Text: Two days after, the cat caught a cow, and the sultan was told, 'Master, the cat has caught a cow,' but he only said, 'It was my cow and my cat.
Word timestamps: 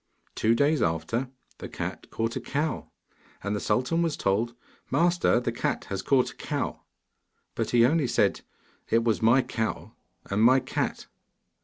Two 0.33 0.55
days 0.55 0.81
after, 0.81 1.29
the 1.59 1.69
cat 1.69 2.09
caught 2.09 2.35
a 2.35 2.41
cow, 2.41 2.89
and 3.43 3.55
the 3.55 3.59
sultan 3.59 4.01
was 4.01 4.17
told, 4.17 4.55
'Master, 4.89 5.39
the 5.39 5.51
cat 5.51 5.85
has 5.89 6.01
caught 6.01 6.31
a 6.31 6.35
cow,' 6.37 6.81
but 7.53 7.69
he 7.69 7.85
only 7.85 8.07
said, 8.07 8.41
'It 8.89 9.03
was 9.03 9.21
my 9.21 9.43
cow 9.43 9.93
and 10.25 10.41
my 10.43 10.59
cat. 10.59 11.05